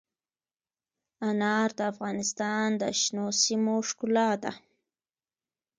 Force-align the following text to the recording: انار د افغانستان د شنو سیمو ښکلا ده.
انار 1.29 1.69
د 1.77 1.79
افغانستان 1.91 2.67
د 2.81 2.83
شنو 3.01 3.25
سیمو 3.41 3.75
ښکلا 3.89 4.29
ده. 4.43 4.53